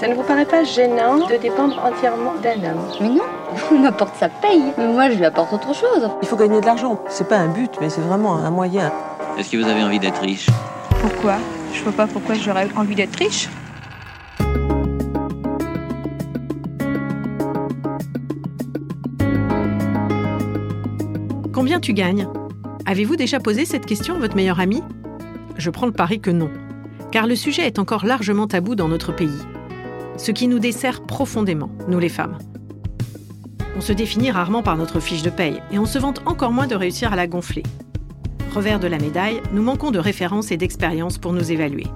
[0.00, 2.86] Ça ne vous paraît pas gênant de dépendre entièrement d'un homme?
[3.02, 3.24] Mais non,
[3.70, 4.72] il m'apporte sa paye.
[4.78, 6.08] Mais moi, je lui apporte autre chose.
[6.22, 7.04] Il faut gagner de l'argent.
[7.10, 8.90] C'est pas un but, mais c'est vraiment un moyen.
[9.36, 10.48] Est-ce que vous avez envie d'être riche?
[11.02, 11.34] Pourquoi?
[11.74, 13.50] Je vois pas pourquoi j'aurais envie d'être riche.
[21.52, 22.26] Combien tu gagnes?
[22.86, 24.82] Avez-vous déjà posé cette question à votre meilleur ami?
[25.58, 26.48] Je prends le pari que non,
[27.10, 29.42] car le sujet est encore largement tabou dans notre pays.
[30.20, 32.36] Ce qui nous dessert profondément, nous les femmes.
[33.74, 36.66] On se définit rarement par notre fiche de paye et on se vante encore moins
[36.66, 37.62] de réussir à la gonfler.
[38.54, 41.86] Revers de la médaille, nous manquons de références et d'expérience pour nous évaluer.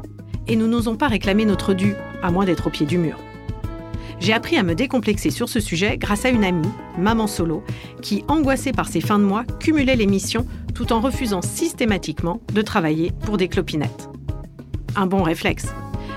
[0.46, 3.18] Et nous n'osons pas réclamer notre dû, à moins d'être au pied du mur.
[4.20, 7.62] J'ai appris à me décomplexer sur ce sujet grâce à une amie, maman solo,
[8.00, 12.62] qui, angoissée par ses fins de mois, cumulait les missions tout en refusant systématiquement de
[12.62, 14.08] travailler pour des clopinettes.
[14.96, 15.66] Un bon réflexe.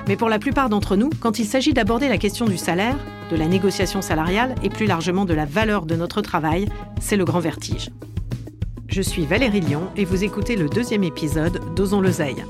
[0.07, 2.97] Mais pour la plupart d'entre nous, quand il s'agit d'aborder la question du salaire,
[3.29, 6.69] de la négociation salariale et plus largement de la valeur de notre travail,
[7.01, 7.89] c'est le grand vertige.
[8.87, 12.45] Je suis Valérie Lyon et vous écoutez le deuxième épisode d'Osons l'oseille.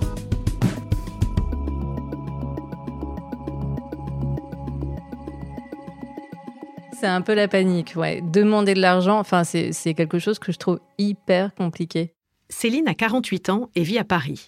[7.00, 8.22] C'est un peu la panique, ouais.
[8.22, 12.14] Demander de l'argent, enfin, c'est quelque chose que je trouve hyper compliqué.
[12.50, 14.48] Céline a 48 ans et vit à Paris.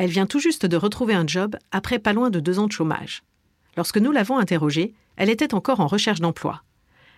[0.00, 2.72] Elle vient tout juste de retrouver un job après pas loin de deux ans de
[2.72, 3.22] chômage.
[3.76, 6.62] Lorsque nous l'avons interrogée, elle était encore en recherche d'emploi.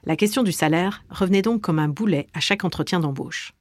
[0.04, 3.52] La question du salaire revenait donc comme un boulet à chaque entretien d'embauche.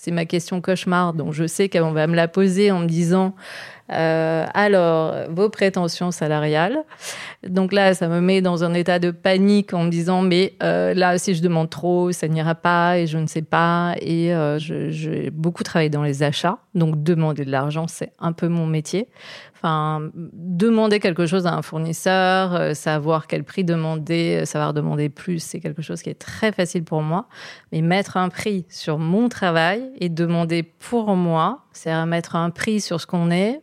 [0.00, 3.34] C'est ma question cauchemar, donc je sais qu'on va me la poser en me disant
[3.90, 6.84] euh, alors vos prétentions salariales.
[7.44, 10.94] Donc là, ça me met dans un état de panique en me disant mais euh,
[10.94, 13.96] là, si je demande trop, ça n'ira pas et je ne sais pas.
[14.00, 18.46] Et euh, j'ai beaucoup travaillé dans les achats, donc demander de l'argent, c'est un peu
[18.46, 19.08] mon métier.
[19.58, 25.08] Enfin, demander quelque chose à un fournisseur, euh, savoir quel prix demander, euh, savoir demander
[25.08, 27.26] plus, c'est quelque chose qui est très facile pour moi.
[27.72, 32.80] Mais mettre un prix sur mon travail et demander pour moi, c'est mettre un prix
[32.80, 33.60] sur ce qu'on est.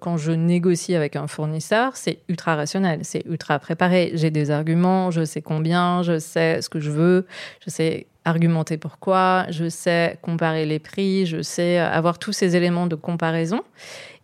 [0.00, 4.10] Quand je négocie avec un fournisseur, c'est ultra rationnel, c'est ultra préparé.
[4.14, 7.26] J'ai des arguments, je sais combien, je sais ce que je veux,
[7.64, 12.86] je sais argumenter pourquoi, je sais comparer les prix, je sais avoir tous ces éléments
[12.86, 13.62] de comparaison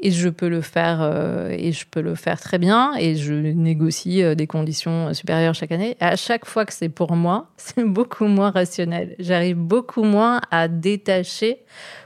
[0.00, 3.34] et je peux le faire euh, et je peux le faire très bien et je
[3.34, 5.96] négocie euh, des conditions supérieures chaque année.
[6.00, 9.16] à chaque fois que c'est pour moi, c'est beaucoup moins rationnel.
[9.18, 11.58] J'arrive beaucoup moins à détacher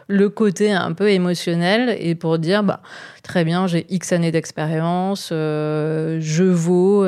[0.09, 2.81] le côté un peu émotionnel et pour dire bah
[3.23, 7.05] très bien j'ai X années d'expérience, euh, je vaux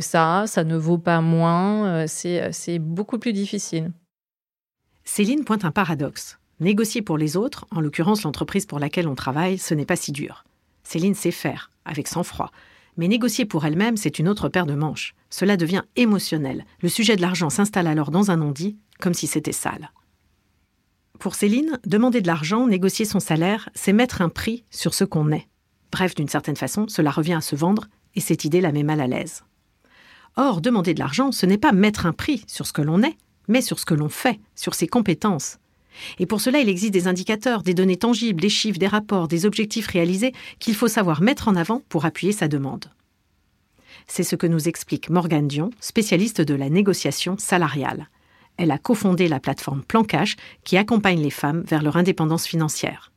[0.00, 3.90] ça, ça ne vaut pas moins, c'est beaucoup plus difficile.
[5.04, 6.38] Céline pointe un paradoxe.
[6.60, 10.12] Négocier pour les autres, en l'occurrence l'entreprise pour laquelle on travaille, ce n'est pas si
[10.12, 10.44] dur.
[10.82, 12.50] Céline sait faire, avec sang-froid.
[12.96, 15.14] Mais négocier pour elle-même, c'est une autre paire de manches.
[15.30, 16.64] Cela devient émotionnel.
[16.80, 19.90] Le sujet de l'argent s'installe alors dans un non-dit, comme si c'était sale.
[21.18, 25.30] Pour Céline, demander de l'argent, négocier son salaire, c'est mettre un prix sur ce qu'on
[25.32, 25.48] est.
[25.92, 29.00] Bref, d'une certaine façon, cela revient à se vendre, et cette idée la met mal
[29.00, 29.44] à l'aise.
[30.36, 33.16] Or, demander de l'argent, ce n'est pas mettre un prix sur ce que l'on est,
[33.48, 35.58] mais sur ce que l'on fait, sur ses compétences,
[36.18, 39.46] et pour cela, il existe des indicateurs, des données tangibles, des chiffres, des rapports, des
[39.46, 42.86] objectifs réalisés qu'il faut savoir mettre en avant pour appuyer sa demande.
[44.06, 48.08] C'est ce que nous explique Morgane Dion, spécialiste de la négociation salariale.
[48.56, 53.13] Elle a cofondé la plateforme Plan Cash qui accompagne les femmes vers leur indépendance financière.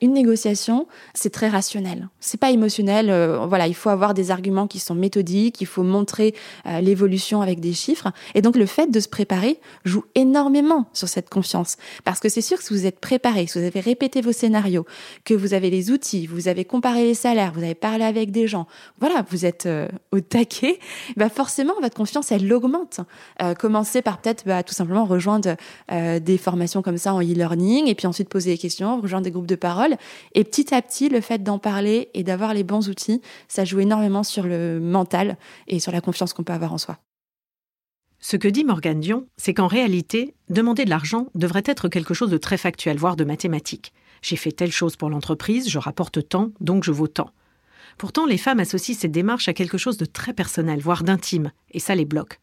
[0.00, 2.08] Une négociation, c'est très rationnel.
[2.18, 3.10] C'est pas émotionnel.
[3.10, 5.60] Euh, voilà, il faut avoir des arguments qui sont méthodiques.
[5.60, 6.34] Il faut montrer
[6.66, 8.10] euh, l'évolution avec des chiffres.
[8.34, 11.76] Et donc, le fait de se préparer joue énormément sur cette confiance.
[12.02, 14.84] Parce que c'est sûr que si vous êtes préparé, si vous avez répété vos scénarios,
[15.24, 18.48] que vous avez les outils, vous avez comparé les salaires, vous avez parlé avec des
[18.48, 18.66] gens,
[18.98, 20.80] voilà, vous êtes euh, au taquet,
[21.16, 23.00] bah forcément, votre confiance, elle augmente.
[23.58, 25.56] commencez par peut-être bah, tout simplement rejoindre
[25.90, 29.46] des formations comme ça en e-learning et puis ensuite poser des questions, rejoindre des groupes
[29.46, 29.83] de parole
[30.34, 33.80] et petit à petit, le fait d'en parler et d'avoir les bons outils, ça joue
[33.80, 35.36] énormément sur le mental
[35.66, 36.98] et sur la confiance qu'on peut avoir en soi.
[38.20, 42.30] Ce que dit Morgane Dion, c'est qu'en réalité, demander de l'argent devrait être quelque chose
[42.30, 43.92] de très factuel, voire de mathématique.
[44.22, 47.30] J'ai fait telle chose pour l'entreprise, je rapporte tant, donc je vaux tant.
[47.98, 51.78] Pourtant, les femmes associent cette démarche à quelque chose de très personnel, voire d'intime, et
[51.80, 52.40] ça les bloque,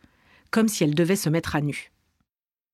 [0.52, 1.91] comme si elles devaient se mettre à nu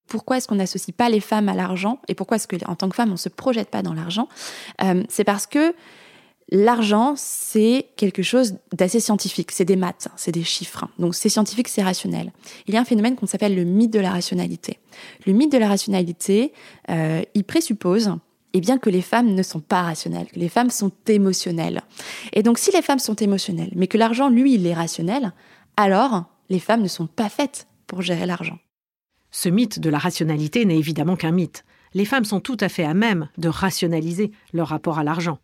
[0.08, 2.96] pourquoi est-ce qu'on n'associe pas les femmes à l'argent et pourquoi est-ce qu'en tant que
[2.96, 4.28] femme, on ne se projette pas dans l'argent
[4.82, 5.74] euh, C'est parce que
[6.52, 9.52] l'argent, c'est quelque chose d'assez scientifique.
[9.52, 10.88] C'est des maths, c'est des chiffres.
[10.98, 12.32] Donc c'est scientifique, c'est rationnel.
[12.68, 14.80] Il y a un phénomène qu'on s'appelle le mythe de la rationalité.
[15.26, 16.54] Le mythe de la rationalité,
[16.90, 18.16] euh, il présuppose
[18.54, 21.82] eh bien que les femmes ne sont pas rationnelles, que les femmes sont émotionnelles.
[22.34, 25.34] Et donc si les femmes sont émotionnelles, mais que l'argent, lui, il est rationnel,
[25.76, 28.58] alors les femmes ne sont pas faites pour gérer l'argent.
[29.40, 31.64] Ce mythe de la rationalité n'est évidemment qu'un mythe.
[31.94, 35.38] Les femmes sont tout à fait à même de rationaliser leur rapport à l'argent.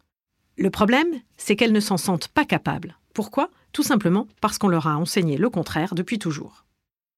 [0.57, 1.05] Le problème,
[1.37, 2.97] c'est qu'elles ne s'en sentent pas capables.
[3.13, 3.51] Pourquoi?
[3.71, 6.65] Tout simplement parce qu'on leur a enseigné le contraire depuis toujours.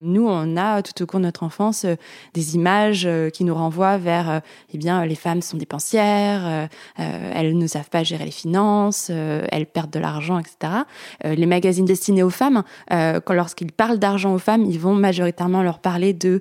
[0.01, 1.95] Nous, on a tout au cours de notre enfance euh,
[2.33, 4.39] des images euh, qui nous renvoient vers, euh,
[4.73, 9.91] eh bien, les femmes sont dépensières, elles ne savent pas gérer les finances, elles perdent
[9.91, 10.83] de l'argent, etc.
[11.23, 16.13] les magazines destinés aux femmes, lorsqu'ils parlent d'argent aux femmes, ils vont majoritairement leur parler
[16.13, 16.39] de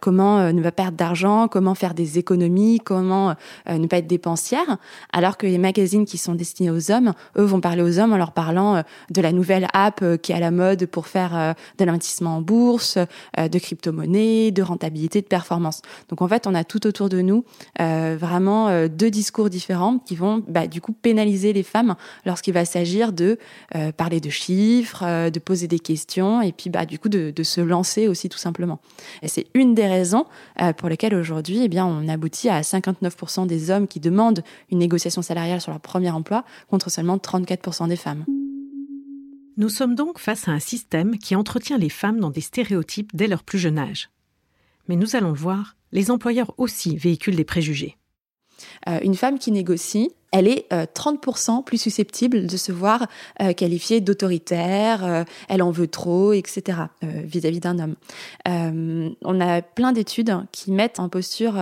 [0.00, 3.34] comment ne pas perdre d'argent, comment faire des économies, comment
[3.68, 4.78] ne pas être dépensière,
[5.12, 8.18] alors que les magazines qui sont destinés aux hommes, eux, vont parler aux hommes en
[8.18, 12.36] leur parlant de la nouvelle app qui est à la mode pour faire de l'investissement
[12.36, 15.82] en bourse euh, de crypto-monnaies, de rentabilité, de performance.
[16.08, 17.44] Donc en fait, on a tout autour de nous
[17.80, 22.54] euh, vraiment euh, deux discours différents qui vont bah, du coup pénaliser les femmes lorsqu'il
[22.54, 23.38] va s'agir de
[23.96, 28.08] parler de chiffres, de poser des questions et puis bah, du coup de, se lancer
[28.08, 28.80] aussi tout simplement.
[29.22, 30.24] Et c'est une des raisons
[30.76, 35.22] pour lesquelles aujourd'hui, eh bien, on aboutit à 59% des hommes qui demandent une négociation
[35.22, 38.24] salariale sur leur premier emploi contre seulement 34% des femmes.
[39.58, 43.26] Nous sommes donc face à un système qui entretient les femmes dans des stéréotypes dès
[43.26, 44.10] leur plus jeune âge.
[44.86, 47.96] Mais nous allons le voir, les employeurs aussi véhiculent des préjugés.
[48.88, 53.06] Euh, une femme qui négocie, elle est 30% euh, plus susceptible de se voir
[53.40, 56.78] euh, qualifiée d'autoritaire, elle en veut trop, etc.
[57.02, 57.94] vis-à-vis d'un homme.
[58.44, 61.54] on a plein d'études qui mettent en posture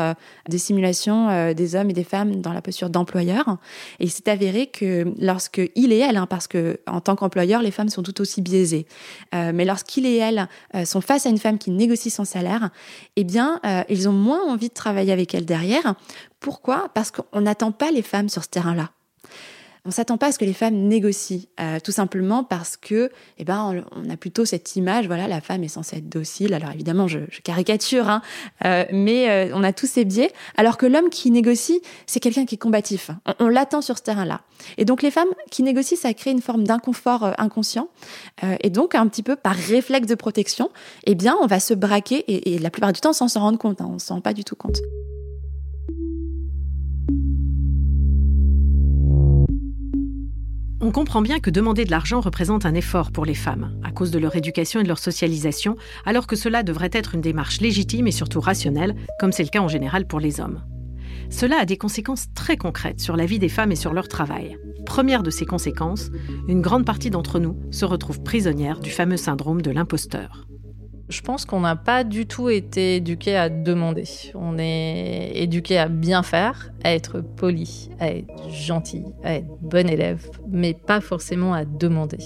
[0.48, 3.58] des simulations des hommes et des femmes dans la posture d'employeur.
[4.00, 7.62] Et il s'est avéré que lorsque il et elle, hein, parce que en tant qu'employeur,
[7.62, 8.86] les femmes sont tout aussi biaisées,
[9.32, 10.48] mais lorsqu'il et elle
[10.84, 12.70] sont face à une femme qui négocie son salaire,
[13.16, 15.94] eh bien, ils ont moins envie de travailler avec elle derrière.
[16.44, 16.90] Pourquoi?
[16.92, 18.90] Parce qu'on n'attend pas les femmes sur ce terrain-là.
[19.86, 23.44] On s'attend pas à ce que les femmes négocient, euh, tout simplement parce que, eh
[23.44, 26.52] ben, on, a plutôt cette image, voilà, la femme est censée être docile.
[26.52, 28.20] Alors évidemment, je, caricature, hein,
[28.66, 30.32] euh, mais euh, on a tous ces biais.
[30.58, 33.10] Alors que l'homme qui négocie, c'est quelqu'un qui est combatif.
[33.38, 34.42] On, l'attend sur ce terrain-là.
[34.76, 37.88] Et donc les femmes qui négocient, ça crée une forme d'inconfort inconscient.
[38.60, 40.68] et donc un petit peu par réflexe de protection,
[41.04, 43.80] eh bien, on va se braquer et, la plupart du temps, sans s'en rendre compte.
[43.80, 44.80] Hein, on s'en rend pas du tout compte.
[50.80, 54.10] On comprend bien que demander de l'argent représente un effort pour les femmes, à cause
[54.10, 58.06] de leur éducation et de leur socialisation, alors que cela devrait être une démarche légitime
[58.06, 60.62] et surtout rationnelle, comme c'est le cas en général pour les hommes.
[61.30, 64.58] Cela a des conséquences très concrètes sur la vie des femmes et sur leur travail.
[64.84, 66.10] Première de ces conséquences,
[66.48, 70.46] une grande partie d'entre nous se retrouve prisonnière du fameux syndrome de l'imposteur.
[71.10, 74.04] Je pense qu'on n'a pas du tout été éduqué à demander.
[74.34, 79.88] On est éduqué à bien faire, à être poli, à être gentil, à être bon
[79.88, 82.18] élève, mais pas forcément à demander.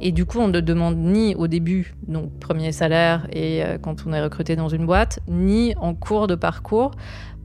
[0.00, 4.06] Et du coup, on ne demande ni au début, donc premier salaire et euh, quand
[4.06, 6.92] on est recruté dans une boîte, ni en cours de parcours,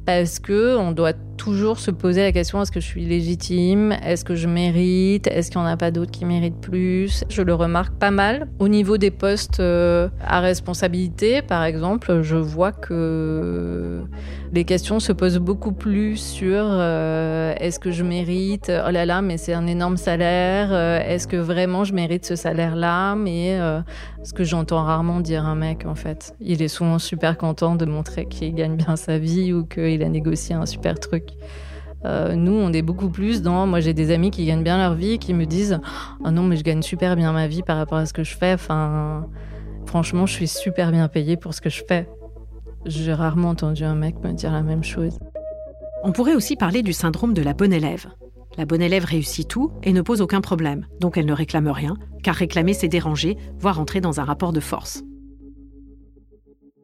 [0.06, 3.94] parce que on doit toujours se poser la question est-ce que je suis légitime?
[4.04, 5.28] Est-ce que je mérite?
[5.28, 7.24] Est-ce qu'il n'y en a pas d'autres qui méritent plus?
[7.30, 8.48] Je le remarque pas mal.
[8.60, 14.04] Au niveau des postes euh, à responsabilité, par exemple, je vois que
[14.54, 18.72] les questions se posent beaucoup plus sur euh, est-ce que je mérite?
[18.88, 20.70] Oh là là, mais c'est un énorme salaire.
[20.72, 23.16] Euh, est-ce que vraiment je mérite ce salaire-là?
[23.16, 23.60] Mais
[24.24, 26.36] ce que j'entends rarement dire un mec, en fait.
[26.39, 30.10] Il est souvent super content de montrer qu'il gagne bien sa vie ou qu'il a
[30.10, 31.26] négocié un super truc.
[32.06, 33.68] Euh, nous, on est beaucoup plus dans.
[33.68, 35.80] Moi, j'ai des amis qui gagnent bien leur vie, qui me disent
[36.24, 38.36] Oh non, mais je gagne super bien ma vie par rapport à ce que je
[38.36, 38.54] fais.
[38.54, 39.28] Enfin,
[39.86, 42.08] franchement, je suis super bien payée pour ce que je fais.
[42.86, 45.18] J'ai rarement entendu un mec me dire la même chose.
[46.04, 48.08] On pourrait aussi parler du syndrome de la bonne élève.
[48.58, 51.96] La bonne élève réussit tout et ne pose aucun problème, donc elle ne réclame rien,
[52.22, 55.04] car réclamer c'est déranger, voire entrer dans un rapport de force.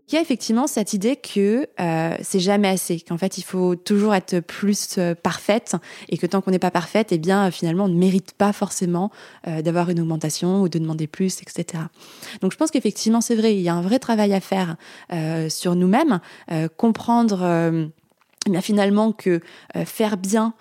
[0.09, 3.75] Il y a effectivement cette idée que euh, c'est jamais assez, qu'en fait il faut
[3.75, 5.75] toujours être plus euh, parfaite
[6.09, 9.11] et que tant qu'on n'est pas parfaite, eh bien finalement on ne mérite pas forcément
[9.47, 11.83] euh, d'avoir une augmentation ou de demander plus, etc.
[12.41, 14.77] Donc je pense qu'effectivement c'est vrai, il y a un vrai travail à faire
[15.49, 16.19] sur nous-mêmes,
[16.77, 17.89] comprendre
[18.47, 19.41] eh finalement que
[19.85, 20.53] faire bien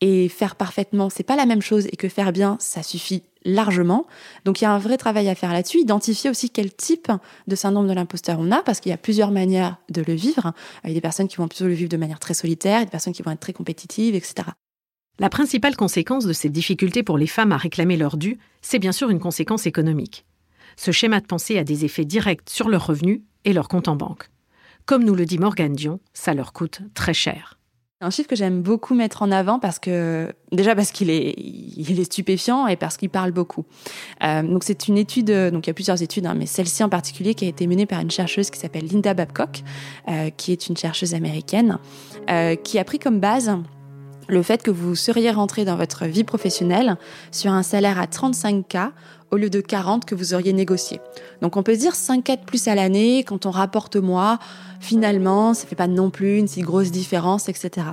[0.00, 4.06] et faire parfaitement, c'est pas la même chose et que faire bien, ça suffit largement.
[4.44, 7.10] Donc il y a un vrai travail à faire là-dessus, identifier aussi quel type
[7.46, 10.52] de syndrome de l'imposteur on a, parce qu'il y a plusieurs manières de le vivre.
[10.84, 12.90] Il y a des personnes qui vont plutôt le vivre de manière très solitaire, des
[12.90, 14.48] personnes qui vont être très compétitives, etc.
[15.18, 18.92] La principale conséquence de cette difficulté pour les femmes à réclamer leur dû, c'est bien
[18.92, 20.24] sûr une conséquence économique.
[20.76, 23.96] Ce schéma de pensée a des effets directs sur leurs revenus et leur compte en
[23.96, 24.30] banque.
[24.86, 27.59] Comme nous le dit Morgane Dion, ça leur coûte très cher.
[28.02, 32.00] Un chiffre que j'aime beaucoup mettre en avant parce que déjà parce qu'il est, il
[32.00, 33.66] est stupéfiant et parce qu'il parle beaucoup.
[34.24, 36.88] Euh, donc c'est une étude, donc il y a plusieurs études, hein, mais celle-ci en
[36.88, 39.62] particulier qui a été menée par une chercheuse qui s'appelle Linda Babcock,
[40.08, 41.76] euh, qui est une chercheuse américaine,
[42.30, 43.54] euh, qui a pris comme base
[44.28, 46.96] le fait que vous seriez rentré dans votre vie professionnelle
[47.32, 48.92] sur un salaire à 35K
[49.30, 51.00] au lieu de 40 que vous auriez négocié.
[51.42, 54.38] Donc on peut se dire 5 4 plus à l'année quand on rapporte moi,
[54.80, 57.86] finalement, ça fait pas non plus une si grosse différence, etc.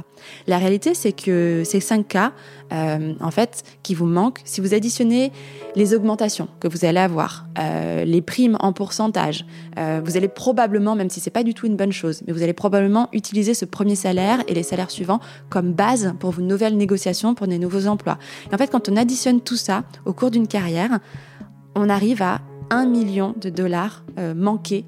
[0.48, 2.32] La réalité, c'est que ces 5 cas,
[2.74, 5.32] euh, en fait, qui vous manquent, si vous additionnez
[5.75, 9.46] les augmentations que vous allez avoir, euh, les primes en pourcentage,
[9.77, 12.41] euh, vous allez probablement, même si c'est pas du tout une bonne chose, mais vous
[12.41, 16.77] allez probablement utiliser ce premier salaire et les salaires suivants comme base pour vos nouvelles
[16.77, 18.17] négociations, pour des nouveaux emplois.
[18.50, 21.00] Et en fait, quand on additionne tout ça au cours d'une carrière,
[21.75, 24.86] on arrive à 1 million de dollars euh, manqués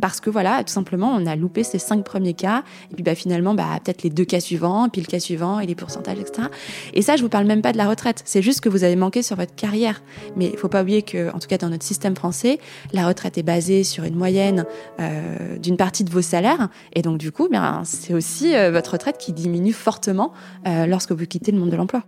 [0.00, 3.14] parce que voilà, tout simplement, on a loupé ces cinq premiers cas, et puis bah,
[3.14, 6.48] finalement, bah, peut-être les deux cas suivants, puis le cas suivant, et les pourcentages, etc.
[6.92, 8.96] Et ça, je vous parle même pas de la retraite, c'est juste que vous avez
[8.96, 10.02] manqué sur votre carrière.
[10.36, 12.58] Mais il faut pas oublier que, en tout cas dans notre système français,
[12.92, 14.64] la retraite est basée sur une moyenne
[15.00, 18.92] euh, d'une partie de vos salaires, et donc du coup, bien, c'est aussi euh, votre
[18.92, 20.32] retraite qui diminue fortement
[20.66, 22.02] euh, lorsque vous quittez le monde de l'emploi.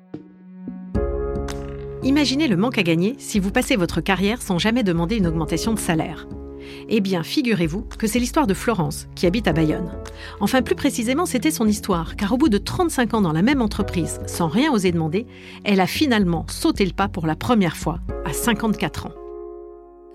[2.03, 5.75] Imaginez le manque à gagner si vous passez votre carrière sans jamais demander une augmentation
[5.75, 6.29] de salaire.
[6.89, 9.91] Eh bien, figurez-vous que c'est l'histoire de Florence, qui habite à Bayonne.
[10.41, 13.63] Enfin, plus précisément, c'était son histoire, car au bout de 35 ans dans la même
[13.63, 15.27] entreprise, sans rien oser demander,
[15.65, 19.13] elle a finalement sauté le pas pour la première fois, à 54 ans.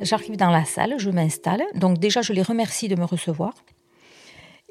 [0.01, 1.61] J'arrive dans la salle, je m'installe.
[1.75, 3.53] Donc déjà, je les remercie de me recevoir.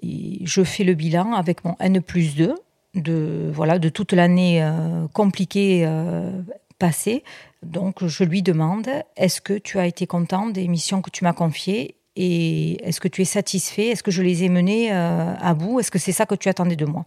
[0.03, 2.55] Et je fais le bilan avec mon N plus 2
[2.95, 6.43] de, voilà, de toute l'année euh, compliquée euh,
[6.81, 7.23] passée.
[7.63, 11.33] Donc, je lui demande est-ce que tu as été content des missions que tu m'as
[11.33, 13.89] confiées et est-ce que tu es satisfait?
[13.89, 15.79] Est-ce que je les ai menées euh, à bout?
[15.79, 17.05] Est-ce que c'est ça que tu attendais de moi?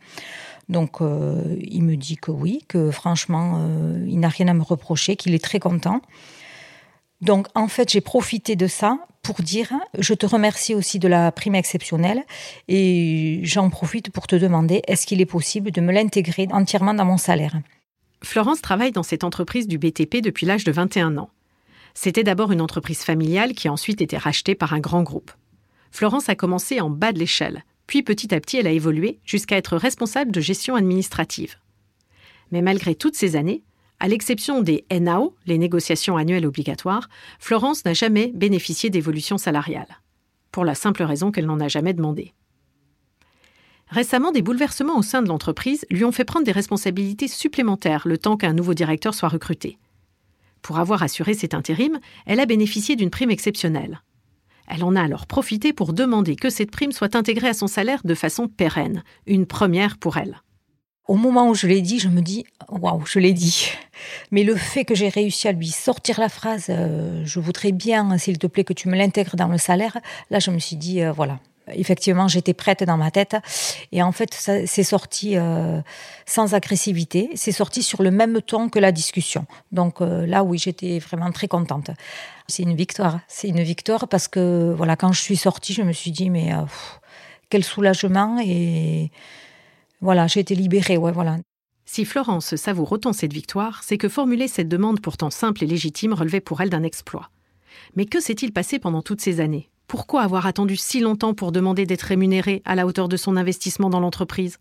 [0.70, 4.64] Donc, euh, il me dit que oui, que franchement, euh, il n'a rien à me
[4.64, 6.00] reprocher, qu'il est très content.
[7.20, 11.32] Donc, en fait, j'ai profité de ça pour dire je te remercie aussi de la
[11.32, 12.24] prime exceptionnelle
[12.68, 17.06] et j'en profite pour te demander est-ce qu'il est possible de me l'intégrer entièrement dans
[17.06, 17.56] mon salaire?
[18.24, 21.30] Florence travaille dans cette entreprise du BTP depuis l'âge de 21 ans.
[21.94, 25.32] C'était d'abord une entreprise familiale qui a ensuite été rachetée par un grand groupe.
[25.92, 29.58] Florence a commencé en bas de l'échelle, puis petit à petit elle a évolué jusqu'à
[29.58, 31.58] être responsable de gestion administrative.
[32.52, 33.64] Mais malgré toutes ces années,
[34.00, 40.00] à l'exception des NAO, les négociations annuelles obligatoires, Florence n'a jamais bénéficié d'évolution salariale.
[40.52, 42.34] Pour la simple raison qu'elle n'en a jamais demandé.
[43.90, 48.18] Récemment, des bouleversements au sein de l'entreprise lui ont fait prendre des responsabilités supplémentaires le
[48.18, 49.78] temps qu'un nouveau directeur soit recruté.
[50.62, 54.02] Pour avoir assuré cet intérim, elle a bénéficié d'une prime exceptionnelle.
[54.68, 58.02] Elle en a alors profité pour demander que cette prime soit intégrée à son salaire
[58.06, 60.42] de façon pérenne, une première pour elle.
[61.06, 63.72] Au moment où je l'ai dit, je me dis waouh, je l'ai dit.
[64.32, 68.18] Mais le fait que j'ai réussi à lui sortir la phrase euh, je voudrais bien,
[68.18, 69.98] s'il te plaît, que tu me l'intègres dans le salaire,
[70.30, 73.36] là je me suis dit euh, voilà, effectivement, j'étais prête dans ma tête.
[73.92, 75.82] Et en fait, c'est sorti euh,
[76.26, 77.30] sans agressivité.
[77.36, 79.46] C'est sorti sur le même ton que la discussion.
[79.72, 81.92] Donc euh, là, oui, j'étais vraiment très contente.
[82.48, 83.20] C'est une victoire.
[83.28, 86.54] C'est une victoire parce que, voilà, quand je suis sortie, je me suis dit, mais
[86.54, 86.62] euh,
[87.50, 88.40] quel soulagement.
[88.44, 89.12] Et
[90.02, 90.98] voilà, j'ai été libérée.
[90.98, 91.38] Ouais, voilà.
[91.86, 96.14] Si Florence savoure autant cette victoire, c'est que formuler cette demande pourtant simple et légitime
[96.14, 97.30] relevait pour elle d'un exploit.
[97.96, 99.70] Mais que s'est-il passé pendant toutes ces années?
[99.88, 103.90] Pourquoi avoir attendu si longtemps pour demander d'être rémunéré à la hauteur de son investissement
[103.90, 104.58] dans l'entreprise?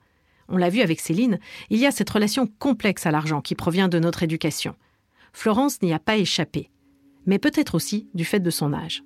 [0.49, 1.39] On l'a vu avec Céline,
[1.71, 4.75] il y a cette relation complexe à l'argent qui provient de notre éducation.
[5.33, 6.71] Florence n'y a pas échappé,
[7.27, 9.03] mais peut-être aussi du fait de son âge.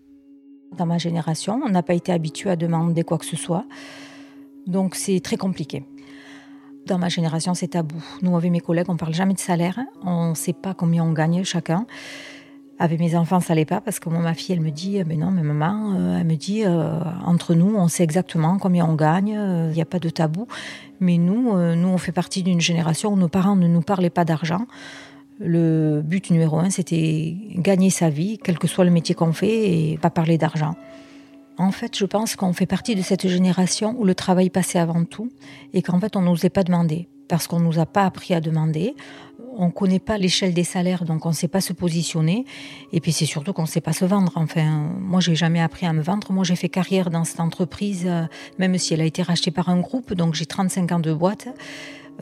[0.77, 3.65] Dans ma génération, on n'a pas été habitué à demander quoi que ce soit,
[4.67, 5.85] donc c'est très compliqué.
[6.87, 8.03] Dans ma génération, c'est tabou.
[8.23, 11.13] Nous, avec mes collègues, on parle jamais de salaire, on ne sait pas combien on
[11.13, 11.87] gagne chacun.
[12.79, 15.31] Avec mes enfants, ça n'allait pas parce que ma fille, elle me dit, mais non,
[15.31, 19.29] mais maman, euh, elle me dit, euh, entre nous, on sait exactement combien on gagne,
[19.29, 20.47] il euh, n'y a pas de tabou.
[21.01, 24.25] Mais nous, nous, on fait partie d'une génération où nos parents ne nous parlaient pas
[24.25, 24.67] d'argent.
[25.39, 29.93] Le but numéro un, c'était gagner sa vie, quel que soit le métier qu'on fait,
[29.93, 30.75] et pas parler d'argent.
[31.59, 35.05] En fait, je pense qu'on fait partie de cette génération où le travail passait avant
[35.05, 35.31] tout
[35.75, 38.41] et qu'en fait, on n'osait pas demander parce qu'on ne nous a pas appris à
[38.41, 38.95] demander
[39.59, 42.45] on ne connaît pas l'échelle des salaires, donc on ne sait pas se positionner.
[42.93, 44.33] Et puis c'est surtout qu'on ne sait pas se vendre.
[44.37, 46.33] Enfin, moi, j'ai jamais appris à me vendre.
[46.33, 48.25] Moi, j'ai fait carrière dans cette entreprise, euh,
[48.59, 50.15] même si elle a été rachetée par un groupe.
[50.15, 51.49] Donc j'ai 35 ans de boîte.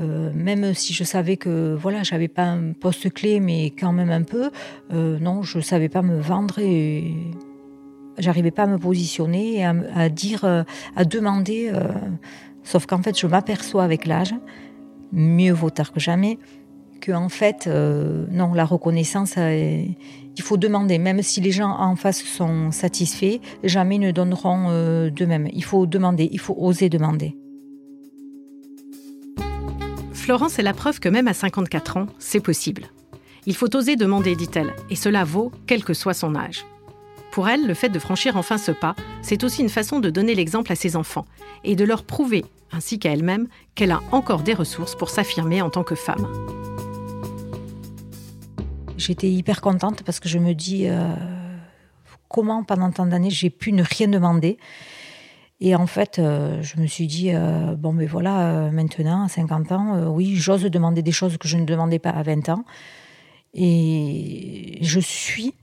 [0.01, 4.11] Euh, même si je savais que voilà, j'avais pas un poste clé, mais quand même
[4.11, 4.51] un peu,
[4.93, 7.15] euh, non, je savais pas me vendre et
[8.19, 10.45] j'arrivais pas à me positionner et à, dire,
[10.97, 11.73] à demander.
[12.63, 14.35] sauf qu'en fait, je m'aperçois avec l'âge
[15.15, 16.39] mieux vaut tard que jamais.
[17.05, 19.85] Que en fait, euh, non, la reconnaissance, euh,
[20.39, 20.97] il faut demander.
[20.97, 25.51] Même si les gens en face sont satisfaits, jamais ne donneront euh, d'eux-mêmes.
[25.53, 27.37] Il faut demander, il faut oser demander.
[30.15, 32.85] Florence est la preuve que même à 54 ans, c'est possible.
[33.45, 36.65] Il faut oser demander, dit-elle, et cela vaut quel que soit son âge.
[37.33, 40.35] Pour elle, le fait de franchir enfin ce pas, c'est aussi une façon de donner
[40.35, 41.27] l'exemple à ses enfants
[41.65, 45.69] et de leur prouver, ainsi qu'à elle-même, qu'elle a encore des ressources pour s'affirmer en
[45.69, 46.27] tant que femme.
[49.07, 51.15] J'étais hyper contente parce que je me dis euh,
[52.29, 54.59] comment pendant tant d'années j'ai pu ne rien demander.
[55.61, 59.29] Et en fait, euh, je me suis dit, euh, bon, mais voilà, euh, maintenant, à
[59.29, 62.65] 50 ans, oui, j'ose demander des choses que je ne demandais pas à 20 ans.
[63.55, 65.55] Et je suis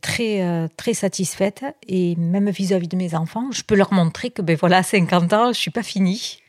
[0.00, 1.64] très, très satisfaite.
[1.86, 5.32] Et même vis-à-vis de mes enfants, je peux leur montrer que, ben voilà, à 50
[5.32, 6.40] ans, je ne suis pas finie.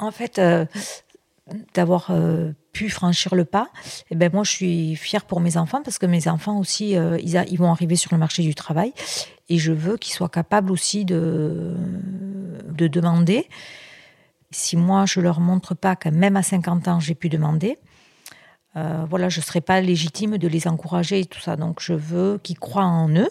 [0.00, 0.40] En fait,
[1.74, 2.10] d'avoir
[2.78, 3.68] pu franchir le pas,
[4.08, 7.18] et ben moi, je suis fière pour mes enfants parce que mes enfants aussi, euh,
[7.20, 8.92] ils, vont arriver sur le marché du travail.
[9.48, 11.74] Et je veux qu'ils soient capables aussi de,
[12.68, 13.48] de demander.
[14.52, 17.78] Si moi, je leur montre pas que même à 50 ans, j'ai pu demander,
[18.76, 21.56] euh, voilà, je serai pas légitime de les encourager et tout ça.
[21.56, 23.30] Donc, je veux qu'ils croient en eux,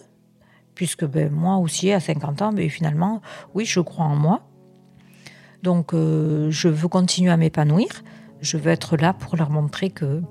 [0.74, 3.22] puisque ben, moi aussi, à 50 ans, ben, finalement,
[3.54, 4.42] oui, je crois en moi.
[5.62, 7.88] Donc, euh, je veux continuer à m'épanouir.
[8.40, 10.22] Je veux être là pour leur montrer que,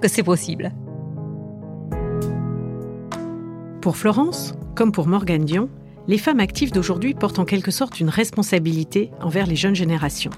[0.00, 0.72] que c'est possible.
[3.80, 5.68] Pour Florence, comme pour Morgane Dion,
[6.08, 10.32] les femmes actives d'aujourd'hui portent en quelque sorte une responsabilité envers les jeunes générations.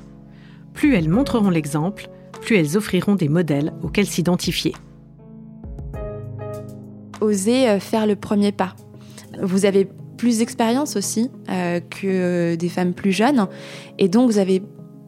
[0.73, 2.09] Plus elles montreront l'exemple,
[2.41, 4.75] plus elles offriront des modèles auxquels s'identifier.
[7.21, 8.75] Oser euh, faire le premier pas.
[9.43, 13.49] Vous avez plus d'expérience aussi euh, que des femmes plus jeunes,
[13.99, 14.63] et donc vous avez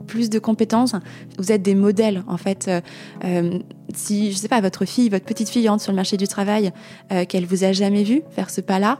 [0.06, 0.94] plus de compétences.
[1.38, 2.68] Vous êtes des modèles, en fait.
[2.68, 2.80] Euh,
[3.25, 3.58] euh,
[3.94, 6.72] si, je sais pas, votre fille, votre petite fille rentre sur le marché du travail,
[7.12, 8.98] euh, qu'elle vous a jamais vu faire ce pas-là,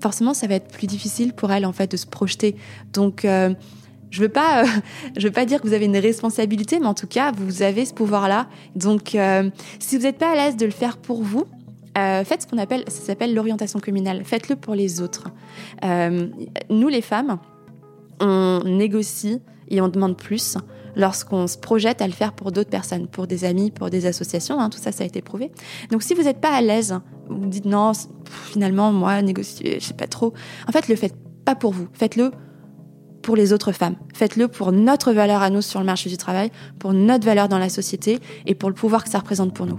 [0.00, 2.56] forcément, ça va être plus difficile pour elle, en fait, de se projeter.
[2.92, 3.54] Donc, euh,
[4.10, 4.64] je veux pas,
[5.20, 7.94] veux pas dire que vous avez une responsabilité, mais en tout cas, vous avez ce
[7.94, 8.48] pouvoir-là.
[8.76, 9.16] Donc,
[9.78, 11.44] si vous n'êtes pas à l'aise de le faire pour vous,
[11.94, 14.22] faites ce qu'on appelle, ça s'appelle l'orientation communale.
[14.24, 15.24] Faites-le pour les autres.
[16.70, 17.38] Nous, les femmes,
[18.20, 20.56] on négocie et on demande plus
[20.96, 24.60] lorsqu'on se projette à le faire pour d'autres personnes, pour des amis, pour des associations.
[24.60, 25.52] hein, tout ça, ça a été prouvé.
[25.90, 27.92] Donc, si vous n'êtes pas à l'aise, vous dites non,
[28.24, 30.34] finalement, moi, négocier, je sais pas trop.
[30.66, 31.88] En fait, le faites pas pour vous.
[31.92, 32.32] Faites-le
[33.22, 33.96] pour les autres femmes.
[34.14, 37.58] Faites-le pour notre valeur à nous sur le marché du travail, pour notre valeur dans
[37.58, 39.78] la société et pour le pouvoir que ça représente pour nous.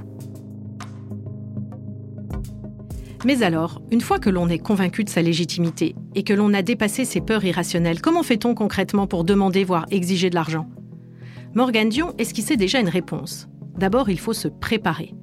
[3.26, 6.62] Mais alors, une fois que l'on est convaincu de sa légitimité et que l'on a
[6.62, 10.70] dépassé ses peurs irrationnelles, comment fait-on concrètement pour demander, voire exiger de l'argent?
[11.54, 13.50] Morgane Dion esquissait déjà une réponse.
[13.78, 15.14] D'abord, il faut se préparer.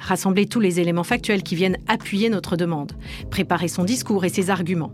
[0.00, 2.92] Rassembler tous les éléments factuels qui viennent appuyer notre demande.
[3.30, 4.92] Préparer son discours et ses arguments.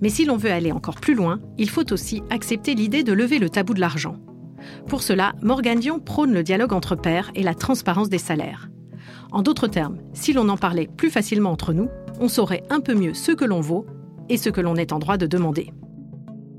[0.00, 3.38] Mais si l'on veut aller encore plus loin, il faut aussi accepter l'idée de lever
[3.38, 4.16] le tabou de l'argent.
[4.88, 8.69] Pour cela, Morgane Dion prône le dialogue entre pairs et la transparence des salaires.
[9.32, 11.88] En d'autres termes, si l'on en parlait plus facilement entre nous,
[12.20, 13.86] on saurait un peu mieux ce que l'on vaut
[14.28, 15.72] et ce que l'on est en droit de demander.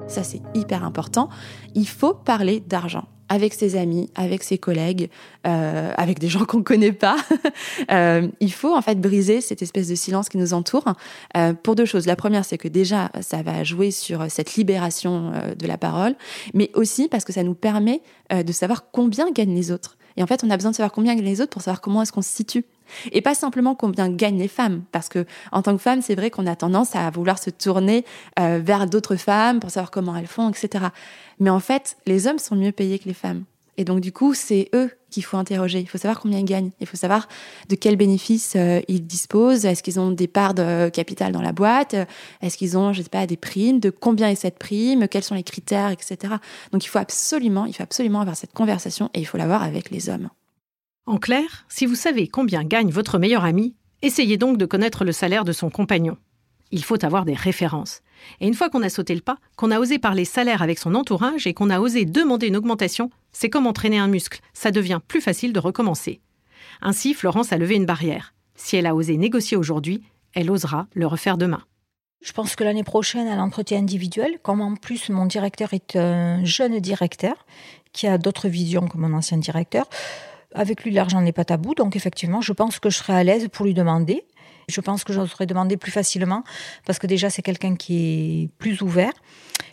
[0.07, 1.29] Ça, c'est hyper important.
[1.73, 5.09] Il faut parler d'argent avec ses amis, avec ses collègues,
[5.47, 7.15] euh, avec des gens qu'on ne connaît pas.
[7.89, 10.85] Euh, il faut en fait briser cette espèce de silence qui nous entoure
[11.35, 12.05] euh, pour deux choses.
[12.05, 16.15] La première, c'est que déjà, ça va jouer sur cette libération de la parole,
[16.53, 19.97] mais aussi parce que ça nous permet de savoir combien gagnent les autres.
[20.17, 22.01] Et en fait, on a besoin de savoir combien gagnent les autres pour savoir comment
[22.01, 22.65] est-ce qu'on se situe.
[23.11, 26.29] Et pas simplement combien gagnent les femmes, parce que en tant que femme, c'est vrai
[26.29, 28.05] qu'on a tendance à vouloir se tourner
[28.39, 30.85] euh, vers d'autres femmes pour savoir comment elles font, etc.
[31.39, 33.43] Mais en fait, les hommes sont mieux payés que les femmes.
[33.81, 35.79] Et donc, du coup, c'est eux qu'il faut interroger.
[35.79, 36.69] Il faut savoir combien ils gagnent.
[36.79, 37.27] Il faut savoir
[37.67, 39.65] de quels bénéfices euh, ils disposent.
[39.65, 41.95] Est-ce qu'ils ont des parts de capital dans la boîte?
[42.43, 43.79] Est-ce qu'ils ont, je sais pas, des primes?
[43.79, 45.07] De combien est cette prime?
[45.07, 46.35] Quels sont les critères, etc.
[46.71, 49.89] Donc, il faut absolument, il faut absolument avoir cette conversation et il faut l'avoir avec
[49.89, 50.29] les hommes.
[51.07, 55.11] En clair, si vous savez combien gagne votre meilleur ami, essayez donc de connaître le
[55.11, 56.17] salaire de son compagnon.
[56.71, 58.01] Il faut avoir des références.
[58.39, 60.95] Et une fois qu'on a sauté le pas, qu'on a osé parler salaire avec son
[60.95, 64.99] entourage et qu'on a osé demander une augmentation, c'est comme entraîner un muscle, ça devient
[65.07, 66.21] plus facile de recommencer.
[66.81, 68.33] Ainsi, Florence a levé une barrière.
[68.55, 70.03] Si elle a osé négocier aujourd'hui,
[70.33, 71.63] elle osera le refaire demain.
[72.21, 76.45] Je pense que l'année prochaine, à l'entretien individuel, comme en plus mon directeur est un
[76.45, 77.45] jeune directeur
[77.93, 79.89] qui a d'autres visions que mon ancien directeur,
[80.53, 83.47] avec lui l'argent n'est pas tabou, donc effectivement, je pense que je serai à l'aise
[83.51, 84.23] pour lui demander.
[84.71, 86.43] Je pense que j'oserais demander plus facilement
[86.85, 89.13] parce que déjà c'est quelqu'un qui est plus ouvert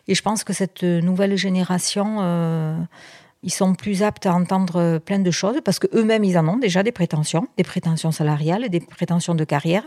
[0.09, 2.77] et je pense que cette nouvelle génération euh,
[3.43, 6.83] Ils sont plus aptes à entendre plein de choses parce qu'eux-mêmes, ils en ont déjà
[6.83, 9.85] des prétentions, des prétentions salariales, des prétentions de carrière.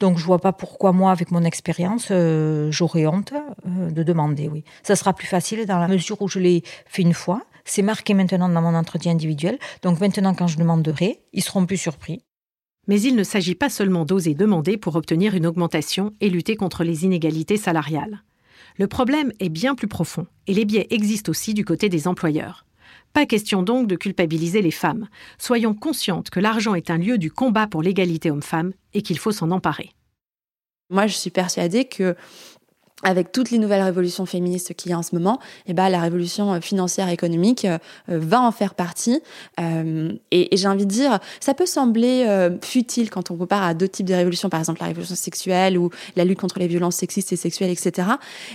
[0.00, 3.32] Donc, je vois pas pourquoi moi, avec mon expérience, euh, j'aurais honte
[3.66, 4.48] euh, de demander.
[4.48, 7.42] Oui, ça sera plus facile dans la mesure où je l'ai fait une fois.
[7.64, 9.58] C'est marqué maintenant dans mon entretien individuel.
[9.82, 12.22] Donc maintenant, quand je demanderai, ils seront plus surpris.
[12.88, 16.82] Mais il ne s'agit pas seulement d'oser demander pour obtenir une augmentation et lutter contre
[16.82, 18.24] les inégalités salariales.
[18.78, 22.64] Le problème est bien plus profond, et les biais existent aussi du côté des employeurs.
[23.12, 25.08] Pas question donc de culpabiliser les femmes.
[25.38, 29.32] Soyons conscientes que l'argent est un lieu du combat pour l'égalité homme-femme et qu'il faut
[29.32, 29.90] s'en emparer.
[30.90, 32.16] Moi, je suis persuadée que
[33.04, 36.00] avec toutes les nouvelles révolutions féministes qu'il y a en ce moment, eh ben, la
[36.00, 37.78] révolution euh, financière économique euh,
[38.10, 39.20] euh, va en faire partie.
[39.58, 44.06] et, j'ai envie de dire, ça peut sembler futile quand on compare à d'autres types
[44.06, 47.36] de révolutions, par exemple la révolution sexuelle ou la lutte contre les violences sexistes et
[47.36, 48.08] sexuelles, etc.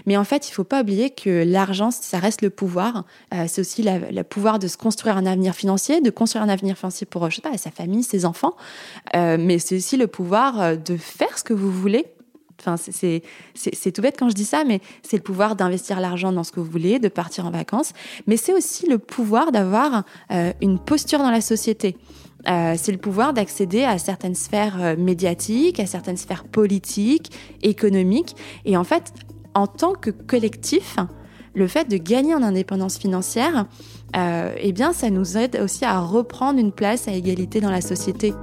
[0.05, 3.05] Mais en fait, il faut pas oublier que l'argent, ça reste le pouvoir.
[3.47, 7.05] c'est aussi le pouvoir de se construire un avenir financier, de construire un avenir financier
[7.05, 8.55] pour, je sais pas, sa famille, ses enfants.
[9.13, 12.05] mais c'est aussi le pouvoir de faire ce que vous voulez
[12.65, 16.43] Enfin, c'est tout bête quand je dis ça, mais c'est le pouvoir d'investir l'argent dans
[16.43, 17.91] ce que vous voulez, de partir en vacances.
[18.27, 21.97] Mais c'est aussi le pouvoir d'avoir euh, une posture dans la société.
[22.47, 28.35] Euh, c'est le pouvoir d'accéder à certaines sphères euh, médiatiques, à certaines sphères politiques, économiques.
[28.65, 29.13] Et en fait,
[29.53, 30.95] en tant que collectif,
[31.53, 33.67] le fait de gagner en indépendance financière,
[34.15, 38.33] eh bien, ça nous aide aussi à reprendre une place à égalité dans la société.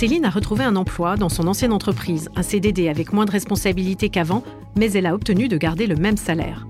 [0.00, 4.08] Céline a retrouvé un emploi dans son ancienne entreprise, un CDD avec moins de responsabilités
[4.08, 4.42] qu'avant,
[4.74, 6.66] mais elle a obtenu de garder le même salaire.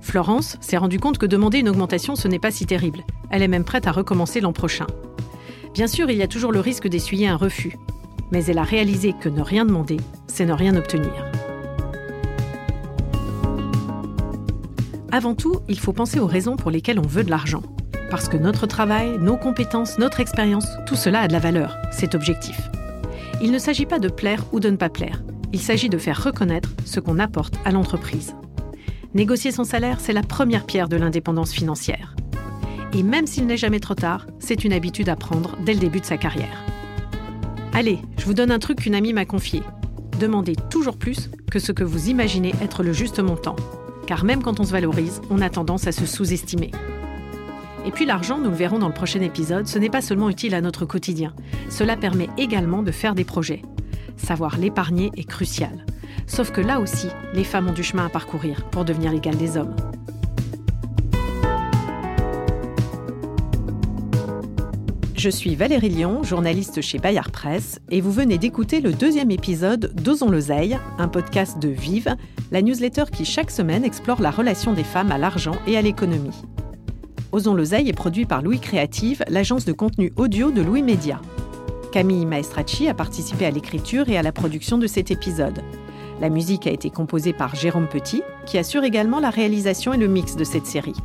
[0.00, 3.02] Florence s'est rendue compte que demander une augmentation, ce n'est pas si terrible.
[3.30, 4.86] Elle est même prête à recommencer l'an prochain.
[5.74, 7.76] Bien sûr, il y a toujours le risque d'essuyer un refus,
[8.30, 9.96] mais elle a réalisé que ne rien demander,
[10.28, 11.32] c'est ne rien obtenir.
[15.10, 17.64] Avant tout, il faut penser aux raisons pour lesquelles on veut de l'argent.
[18.12, 22.14] Parce que notre travail, nos compétences, notre expérience, tout cela a de la valeur, c'est
[22.14, 22.60] objectif.
[23.40, 25.22] Il ne s'agit pas de plaire ou de ne pas plaire,
[25.54, 28.36] il s'agit de faire reconnaître ce qu'on apporte à l'entreprise.
[29.14, 32.14] Négocier son salaire, c'est la première pierre de l'indépendance financière.
[32.92, 36.00] Et même s'il n'est jamais trop tard, c'est une habitude à prendre dès le début
[36.00, 36.66] de sa carrière.
[37.72, 39.62] Allez, je vous donne un truc qu'une amie m'a confié.
[40.20, 43.56] Demandez toujours plus que ce que vous imaginez être le juste montant.
[44.06, 46.72] Car même quand on se valorise, on a tendance à se sous-estimer.
[47.84, 50.54] Et puis l'argent, nous le verrons dans le prochain épisode, ce n'est pas seulement utile
[50.54, 51.34] à notre quotidien,
[51.68, 53.62] cela permet également de faire des projets.
[54.16, 55.84] Savoir l'épargner est crucial.
[56.26, 59.56] Sauf que là aussi, les femmes ont du chemin à parcourir pour devenir l'égal des
[59.56, 59.74] hommes.
[65.16, 69.92] Je suis Valérie Lyon, journaliste chez Bayard Presse, et vous venez d'écouter le deuxième épisode
[69.94, 72.16] d'Osons l'oseille, un podcast de Vive,
[72.50, 76.42] la newsletter qui chaque semaine explore la relation des femmes à l'argent et à l'économie.
[77.32, 81.18] Osons l'oseille est produit par Louis Créative, l'agence de contenu audio de Louis Média.
[81.90, 85.62] Camille Maestracci a participé à l'écriture et à la production de cet épisode.
[86.20, 90.08] La musique a été composée par Jérôme Petit, qui assure également la réalisation et le
[90.08, 90.96] mix de cette série.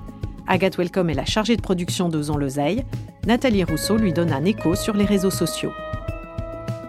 [0.48, 2.84] Agathe Welcome est la chargée de production d'Osons l'oseille.
[3.26, 5.72] Nathalie Rousseau lui donne un écho sur les réseaux sociaux.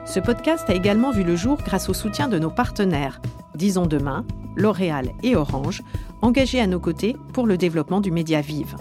[0.05, 3.21] Ce podcast a également vu le jour grâce au soutien de nos partenaires,
[3.55, 4.25] Disons Demain,
[4.57, 5.85] L'Oréal et Orange,
[6.23, 8.75] engagés à nos côtés pour le développement du média Vive.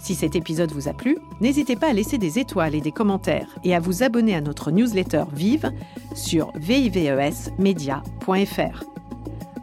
[0.00, 3.58] Si cet épisode vous a plu, n'hésitez pas à laisser des étoiles et des commentaires
[3.64, 5.70] et à vous abonner à notre newsletter Vive
[6.14, 8.84] sur vivesmedia.fr.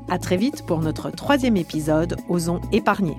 [0.09, 3.17] À très vite pour notre troisième épisode Osons épargner.